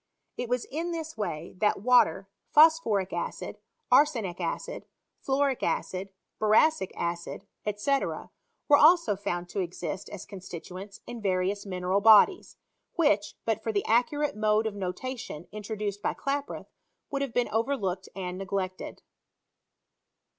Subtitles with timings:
[0.35, 3.59] It was in this way that water, phosphoric acid,
[3.91, 4.87] arsenic acid,
[5.23, 7.45] fluoric acid, boracic acid,
[7.77, 8.29] &c., were
[8.77, 12.57] also found to exist as constituents in various mineral bodies,
[12.95, 16.65] which, but for the accurate mode of notation introduced by Klaproth,
[17.13, 19.03] wouldhavebeen overlooked and neglected.